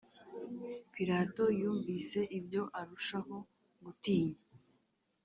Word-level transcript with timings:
Pilato 0.93 1.43
yumvise 1.61 2.19
ibyo 2.37 2.63
arushaho 2.79 3.35
gutinya 3.83 4.39